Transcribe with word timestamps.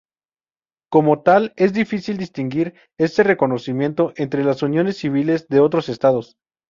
Como 0.89 1.21
tal, 1.21 1.53
es 1.57 1.73
difícil 1.73 2.17
distinguir 2.17 2.73
este 2.97 3.21
reconocimiento 3.21 4.13
entre 4.15 4.43
las 4.43 4.63
uniones 4.63 4.97
civiles 4.97 5.47
de 5.47 5.59
otros 5.59 5.89
estados. 5.89 6.37